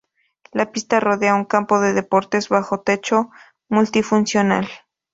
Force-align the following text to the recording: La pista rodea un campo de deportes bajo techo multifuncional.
La 0.51 0.71
pista 0.71 0.99
rodea 0.99 1.35
un 1.35 1.45
campo 1.45 1.79
de 1.79 1.93
deportes 1.93 2.49
bajo 2.49 2.79
techo 2.81 3.29
multifuncional. 3.69 4.67